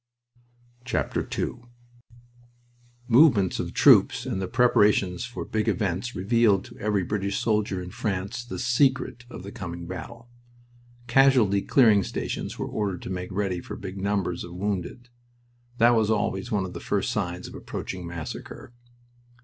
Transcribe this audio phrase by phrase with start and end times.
[0.91, 1.59] II The
[3.07, 7.91] movements of troops and the preparations for big events revealed to every British soldier in
[7.91, 10.27] France the "secret" of the coming battle.
[11.05, 15.09] Casualty clearing stations were ordered to make ready for big numbers of wounded.
[15.77, 18.73] That was always one of the first signs of approaching massacre.